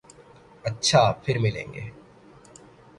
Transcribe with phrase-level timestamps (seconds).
[0.63, 1.85] اچھا پھر ملیں گے۔